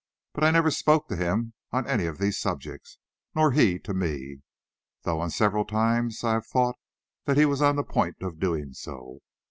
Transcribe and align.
But 0.33 0.43
I 0.43 0.49
never 0.49 0.71
spoke 0.71 1.07
to 1.09 1.15
him 1.15 1.53
on 1.71 1.85
any 1.85 2.07
of 2.07 2.17
these 2.17 2.39
subjects, 2.39 2.97
nor 3.35 3.51
he 3.51 3.77
to 3.81 3.93
me, 3.93 4.41
though 5.03 5.27
several 5.27 5.63
times 5.63 6.23
I 6.23 6.31
have 6.33 6.47
thought 6.47 6.79
he 7.35 7.45
was 7.45 7.61
on 7.61 7.75
the 7.75 7.83
point 7.83 8.15
of 8.23 8.39
doing 8.39 8.73
so. 8.73 9.19